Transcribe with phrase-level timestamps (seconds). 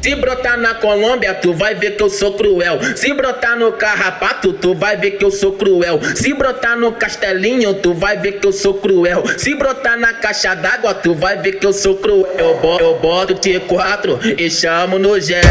[0.00, 2.78] Se brotar na Colômbia, tu vai ver que eu sou cruel.
[2.96, 6.00] Se brotar no Carrapato, tu vai ver que eu sou cruel.
[6.14, 9.24] Se brotar no Castelinho, tu vai ver que eu sou cruel.
[9.36, 12.28] Se brotar na caixa d'água, tu vai ver que eu sou cruel.
[12.38, 15.42] Eu boto, eu boto de quatro e chamo no gel.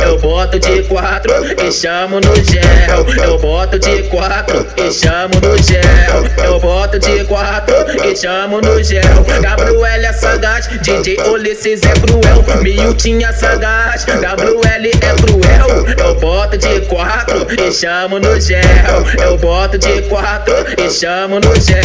[0.00, 1.32] Eu boto de quatro
[1.66, 3.24] e chamo no gel.
[3.24, 6.44] Eu boto de quatro e chamo no gel.
[6.44, 7.74] Eu boto de quatro
[8.06, 9.02] e chamo no gel.
[9.42, 12.62] Gabriel é sagaz, DJ Ulisses é cruel.
[12.62, 13.87] Miltinha sagaz.
[13.96, 15.86] WL é cruel.
[15.98, 18.60] Eu boto de quatro e chamo no gel.
[19.18, 21.82] Eu boto de quatro e chamo no gel.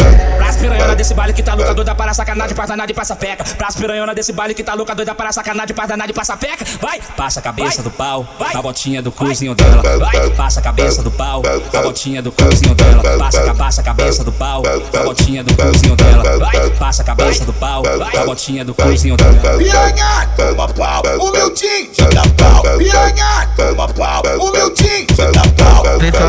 [1.04, 3.44] Desse baile que tá louca doida para sacanagem, pra danar de passa peca.
[3.44, 6.64] Pras piranhona desse baile que tá louca doida para sacanagem, pra danar de passa peca.
[6.80, 9.82] Vai, passa a cabeça do pau, a botinha do cozinho dela.
[9.98, 11.42] Vai, passa a cabeça do pau,
[11.74, 13.02] a botinha do cozinho dela.
[13.18, 16.38] Passa, passa a cabeça do pau, a botinha do cozinho dela.
[16.38, 19.58] Vai, passa a cabeça do pau, a botinha do cozinho dela.
[19.58, 22.62] Piranha, toma pau, o meu tim, tira pau.
[22.78, 23.13] Piranha,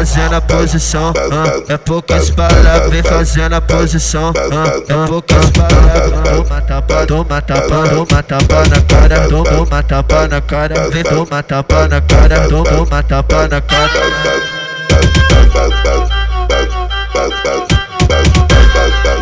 [0.05, 2.91] fazendo a posição, ah, é poucas palavras.
[2.91, 6.21] Vem fazendo a posição, ah, é poucas palavras.
[6.23, 10.89] Toma tapa, toma tapa, toma tapa na cara, toma, tapa na cara.
[10.89, 13.89] Vem toma tapa na cara, toma, tapa na cara.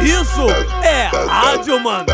[0.04, 0.48] Isso
[0.84, 1.64] é Rádio.
[1.84, 2.13] Colômbia,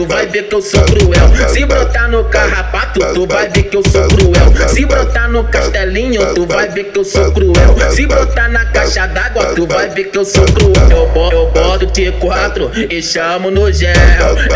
[0.00, 1.48] tu vai ver que eu sou cruel.
[1.50, 4.68] Se brotar no carrapato, tu vai ver que eu sou cruel.
[4.68, 7.76] Se brotar no castelinho, tu vai ver que eu sou cruel.
[7.90, 10.90] Se brotar na caixa d'água, tu vai ver que eu sou cruel.
[10.90, 13.94] Eu eu boto de quatro e chamo no gel.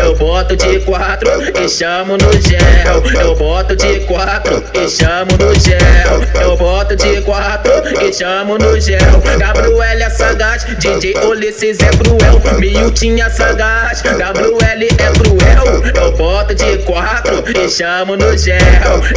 [0.03, 1.29] Eu boto de quatro
[1.59, 3.21] e chamo no gel.
[3.21, 6.41] Eu boto de quatro e chamo no gel.
[6.41, 8.99] Eu boto de quatro e chamo no gel.
[9.37, 12.41] Gabriel é sagaz, DJ Ulisses é cruel.
[12.59, 15.34] Miltinha sagaz, WL é cruel.
[15.95, 18.57] Eu boto de quatro e chamo no gel.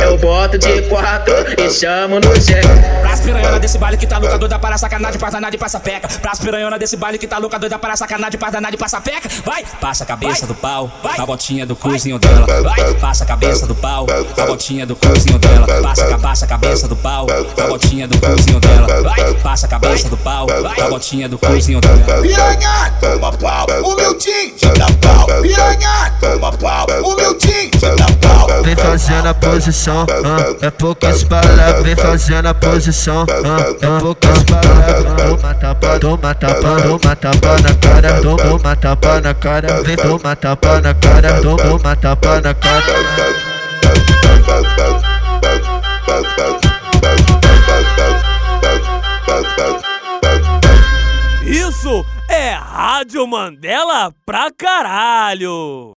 [0.02, 2.62] Eu boto de quatro e chamo no gel.
[3.00, 6.08] Pras piranhona desse baile que tá louca doida para sacanagem, pra danar de passa peca.
[6.08, 9.28] Pras piranhona desse baile que tá louca doida para sacanagem, pra danar de passa peca.
[9.44, 12.46] Vai, passa a cabeça do pau, a botinha do cozinho dela.
[12.62, 14.06] Vai, passa a cabeça do pau,
[14.36, 15.66] a botinha do cozinho dela.
[15.82, 19.02] Passa, passa a cabeça do pau, a botinha do cozinho dela.
[19.02, 22.22] Vai, passa a cabeça do pau, a botinha do cozinho dela.
[22.22, 23.32] Piranha, toma
[28.98, 31.82] fazendo a posição, ah, é poucas palavras.
[31.84, 35.04] Vem fazendo a posição, ah, é poucas palavras.
[35.16, 39.82] Toma tapa, toma tapa, toma tapa na cara, toma, tapa na cara.
[39.82, 42.84] Vem toma tapa na cara, toma tapa na cara.
[51.44, 55.96] Isso é Rádio Mandela pra caralho.